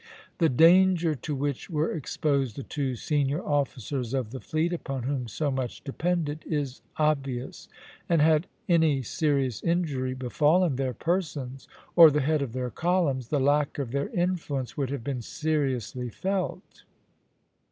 The 0.39 0.49
danger 0.49 1.13
to 1.13 1.35
which 1.35 1.69
were 1.69 1.91
exposed 1.91 2.55
the 2.55 2.63
two 2.63 2.95
senior 2.95 3.45
officers 3.45 4.15
of 4.15 4.31
the 4.31 4.39
fleet, 4.39 4.73
upon 4.73 5.03
whom 5.03 5.27
so 5.27 5.51
much 5.51 5.83
depended, 5.83 6.43
is 6.47 6.81
obvious; 6.97 7.67
and 8.09 8.19
had 8.19 8.47
any 8.67 9.03
serious 9.03 9.61
injury 9.61 10.15
befallen 10.15 10.77
their 10.77 10.95
persons, 10.95 11.67
or 11.95 12.09
the 12.09 12.21
head 12.21 12.41
of 12.41 12.53
their 12.53 12.71
columns, 12.71 13.27
the 13.27 13.39
lack 13.39 13.77
of 13.77 13.91
their 13.91 14.09
influence 14.09 14.75
would 14.75 14.89
have 14.89 15.03
been 15.03 15.21
seriously 15.21 16.09
felt. 16.09 16.81